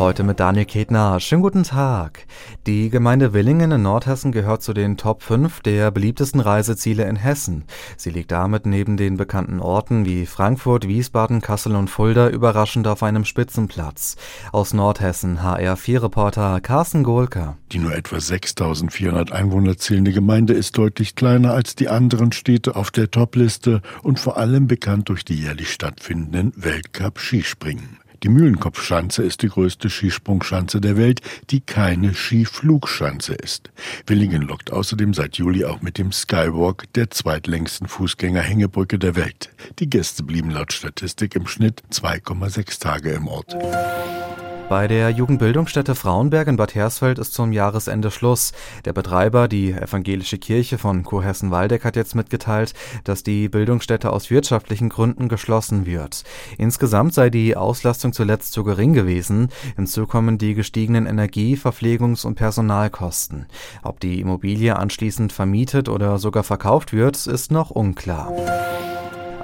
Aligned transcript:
Heute 0.00 0.24
mit 0.24 0.40
Daniel 0.40 0.64
Ketner. 0.64 1.20
Schönen 1.20 1.42
guten 1.42 1.62
Tag. 1.62 2.26
Die 2.66 2.90
Gemeinde 2.90 3.32
Willingen 3.32 3.70
in 3.70 3.82
Nordhessen 3.82 4.32
gehört 4.32 4.60
zu 4.60 4.74
den 4.74 4.96
Top 4.96 5.22
5 5.22 5.60
der 5.60 5.92
beliebtesten 5.92 6.40
Reiseziele 6.40 7.04
in 7.04 7.14
Hessen. 7.14 7.64
Sie 7.96 8.10
liegt 8.10 8.32
damit 8.32 8.66
neben 8.66 8.96
den 8.96 9.16
bekannten 9.16 9.60
Orten 9.60 10.04
wie 10.04 10.26
Frankfurt, 10.26 10.88
Wiesbaden, 10.88 11.40
Kassel 11.40 11.76
und 11.76 11.88
Fulda 11.88 12.28
überraschend 12.28 12.88
auf 12.88 13.04
einem 13.04 13.24
Spitzenplatz. 13.24 14.16
Aus 14.50 14.74
Nordhessen 14.74 15.38
HR4-Reporter 15.38 16.60
Carsten 16.60 17.04
Gohlke. 17.04 17.56
Die 17.70 17.78
nur 17.78 17.94
etwa 17.94 18.18
6400 18.18 19.30
Einwohner 19.30 19.78
zählende 19.78 20.12
Gemeinde 20.12 20.54
ist 20.54 20.76
deutlich 20.76 21.14
kleiner 21.14 21.52
als 21.52 21.76
die 21.76 21.88
anderen 21.88 22.32
Städte 22.32 22.74
auf 22.74 22.90
der 22.90 23.12
Topliste 23.12 23.80
und 24.02 24.18
vor 24.18 24.38
allem 24.38 24.66
bekannt 24.66 25.08
durch 25.08 25.24
die 25.24 25.40
jährlich 25.40 25.72
stattfindenden 25.72 26.52
Weltcup-Skispringen. 26.56 28.03
Die 28.24 28.30
Mühlenkopfschanze 28.30 29.22
ist 29.22 29.42
die 29.42 29.48
größte 29.48 29.90
Skisprungschanze 29.90 30.80
der 30.80 30.96
Welt, 30.96 31.20
die 31.50 31.60
keine 31.60 32.14
Skiflugschanze 32.14 33.34
ist. 33.34 33.70
Willingen 34.06 34.40
lockt 34.40 34.72
außerdem 34.72 35.12
seit 35.12 35.36
Juli 35.36 35.66
auch 35.66 35.82
mit 35.82 35.98
dem 35.98 36.10
Skywalk, 36.10 36.90
der 36.94 37.10
zweitlängsten 37.10 37.86
Fußgängerhängebrücke 37.86 38.98
der 38.98 39.14
Welt. 39.14 39.50
Die 39.78 39.90
Gäste 39.90 40.22
blieben 40.22 40.48
laut 40.48 40.72
Statistik 40.72 41.34
im 41.34 41.46
Schnitt 41.46 41.82
2,6 41.92 42.80
Tage 42.80 43.10
im 43.10 43.28
Ort. 43.28 43.54
Bei 44.68 44.88
der 44.88 45.10
Jugendbildungsstätte 45.10 45.94
Frauenberg 45.94 46.48
in 46.48 46.56
Bad 46.56 46.74
Hersfeld 46.74 47.18
ist 47.18 47.34
zum 47.34 47.52
Jahresende 47.52 48.10
Schluss. 48.10 48.52
Der 48.86 48.94
Betreiber, 48.94 49.46
die 49.46 49.72
evangelische 49.72 50.38
Kirche 50.38 50.78
von 50.78 51.02
Kurhessen-Waldeck, 51.02 51.84
hat 51.84 51.96
jetzt 51.96 52.14
mitgeteilt, 52.14 52.72
dass 53.04 53.22
die 53.22 53.50
Bildungsstätte 53.50 54.10
aus 54.10 54.30
wirtschaftlichen 54.30 54.88
Gründen 54.88 55.28
geschlossen 55.28 55.84
wird. 55.84 56.24
Insgesamt 56.56 57.12
sei 57.12 57.28
die 57.28 57.56
Auslastung 57.56 58.14
zuletzt 58.14 58.52
zu 58.54 58.64
gering 58.64 58.94
gewesen. 58.94 59.48
Hinzu 59.76 60.06
kommen 60.06 60.38
die 60.38 60.54
gestiegenen 60.54 61.06
Energie-, 61.06 61.56
Verpflegungs- 61.56 62.26
und 62.26 62.36
Personalkosten. 62.36 63.46
Ob 63.82 64.00
die 64.00 64.20
Immobilie 64.20 64.76
anschließend 64.76 65.32
vermietet 65.32 65.90
oder 65.90 66.18
sogar 66.18 66.42
verkauft 66.42 66.94
wird, 66.94 67.26
ist 67.26 67.52
noch 67.52 67.70
unklar. 67.70 68.32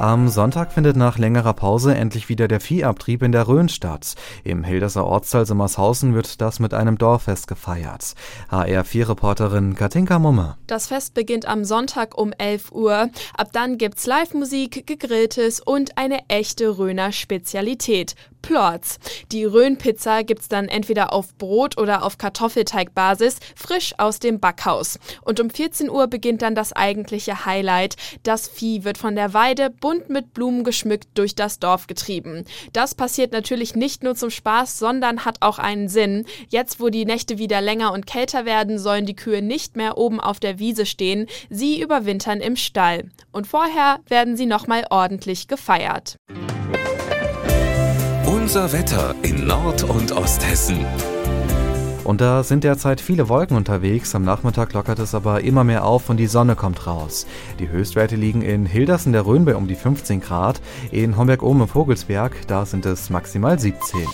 Am 0.00 0.30
Sonntag 0.30 0.72
findet 0.72 0.96
nach 0.96 1.18
längerer 1.18 1.52
Pause 1.52 1.94
endlich 1.94 2.30
wieder 2.30 2.48
der 2.48 2.60
Viehabtrieb 2.60 3.22
in 3.22 3.32
der 3.32 3.46
Rhön 3.46 3.68
statt. 3.68 4.14
Im 4.44 4.64
Hilderser 4.64 5.04
Ortsteil 5.04 5.44
Simmershausen 5.44 6.14
wird 6.14 6.40
das 6.40 6.58
mit 6.58 6.72
einem 6.72 6.96
Dorffest 6.96 7.46
gefeiert. 7.48 8.14
HR4-Reporterin 8.50 9.74
Katinka 9.74 10.18
Mumme. 10.18 10.56
Das 10.66 10.86
Fest 10.86 11.12
beginnt 11.12 11.44
am 11.44 11.66
Sonntag 11.66 12.16
um 12.16 12.32
11 12.32 12.72
Uhr. 12.72 13.10
Ab 13.36 13.48
dann 13.52 13.76
gibt's 13.76 14.06
Live-Musik, 14.06 14.86
gegrilltes 14.86 15.60
und 15.60 15.98
eine 15.98 16.20
echte 16.28 16.78
Rhöner 16.78 17.12
Spezialität. 17.12 18.14
Plorts. 18.42 18.98
Die 19.32 19.44
Rhön-Pizza 19.44 20.24
gibt's 20.24 20.48
dann 20.48 20.68
entweder 20.68 21.12
auf 21.12 21.36
Brot 21.36 21.78
oder 21.78 22.04
auf 22.04 22.18
Kartoffelteigbasis, 22.18 23.38
frisch 23.54 23.94
aus 23.98 24.18
dem 24.18 24.40
Backhaus. 24.40 24.98
Und 25.22 25.40
um 25.40 25.50
14 25.50 25.90
Uhr 25.90 26.06
beginnt 26.06 26.42
dann 26.42 26.54
das 26.54 26.72
eigentliche 26.72 27.44
Highlight. 27.44 27.96
Das 28.22 28.48
Vieh 28.48 28.84
wird 28.84 28.98
von 28.98 29.14
der 29.14 29.34
Weide 29.34 29.70
mit 30.08 30.32
Blumen 30.34 30.64
geschmückt 30.64 31.08
durch 31.14 31.34
das 31.34 31.58
Dorf 31.58 31.86
getrieben. 31.86 32.44
Das 32.72 32.94
passiert 32.94 33.32
natürlich 33.32 33.74
nicht 33.74 34.02
nur 34.02 34.14
zum 34.14 34.30
Spaß, 34.30 34.78
sondern 34.78 35.24
hat 35.24 35.38
auch 35.40 35.58
einen 35.58 35.88
Sinn. 35.88 36.26
Jetzt, 36.48 36.80
wo 36.80 36.88
die 36.88 37.04
Nächte 37.04 37.38
wieder 37.38 37.60
länger 37.60 37.92
und 37.92 38.06
kälter 38.06 38.44
werden, 38.44 38.78
sollen 38.78 39.06
die 39.06 39.16
Kühe 39.16 39.42
nicht 39.42 39.76
mehr 39.76 39.98
oben 39.98 40.20
auf 40.20 40.40
der 40.40 40.58
Wiese 40.58 40.86
stehen. 40.86 41.26
Sie 41.48 41.80
überwintern 41.80 42.40
im 42.40 42.56
Stall. 42.56 43.10
Und 43.32 43.46
vorher 43.46 44.00
werden 44.08 44.36
sie 44.36 44.46
nochmal 44.46 44.84
ordentlich 44.90 45.48
gefeiert. 45.48 46.16
Unser 48.26 48.72
Wetter 48.72 49.14
in 49.22 49.46
Nord- 49.46 49.84
und 49.84 50.12
Osthessen. 50.12 50.86
Und 52.04 52.20
da 52.20 52.42
sind 52.42 52.64
derzeit 52.64 53.00
viele 53.00 53.28
Wolken 53.28 53.56
unterwegs. 53.56 54.14
Am 54.14 54.24
Nachmittag 54.24 54.72
lockert 54.72 54.98
es 54.98 55.14
aber 55.14 55.42
immer 55.42 55.64
mehr 55.64 55.84
auf 55.84 56.08
und 56.08 56.16
die 56.16 56.26
Sonne 56.26 56.56
kommt 56.56 56.86
raus. 56.86 57.26
Die 57.58 57.68
Höchstwerte 57.68 58.16
liegen 58.16 58.42
in 58.42 58.66
Hildersen 58.66 59.12
der 59.12 59.26
Rhön 59.26 59.44
bei 59.44 59.54
um 59.54 59.68
die 59.68 59.74
15 59.74 60.20
Grad. 60.20 60.60
In 60.90 61.16
Homberg 61.16 61.42
oben 61.42 61.62
im 61.62 61.68
Vogelsberg, 61.68 62.32
da 62.46 62.66
sind 62.66 62.86
es 62.86 63.10
maximal 63.10 63.58
17. 63.58 64.06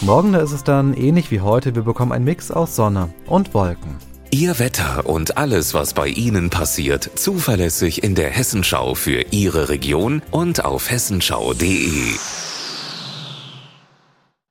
Morgen 0.00 0.32
da 0.32 0.40
ist 0.40 0.52
es 0.52 0.64
dann 0.64 0.94
ähnlich 0.94 1.30
wie 1.30 1.40
heute. 1.40 1.74
Wir 1.74 1.82
bekommen 1.82 2.12
einen 2.12 2.24
Mix 2.24 2.50
aus 2.50 2.74
Sonne 2.74 3.08
und 3.26 3.54
Wolken. 3.54 3.96
Ihr 4.30 4.58
Wetter 4.58 5.04
und 5.04 5.36
alles, 5.36 5.74
was 5.74 5.92
bei 5.92 6.08
Ihnen 6.08 6.48
passiert, 6.48 7.10
zuverlässig 7.16 8.02
in 8.02 8.14
der 8.14 8.30
Hessenschau 8.30 8.94
für 8.94 9.26
Ihre 9.30 9.68
Region 9.68 10.22
und 10.30 10.64
auf 10.64 10.90
hessenschau.de. 10.90 12.14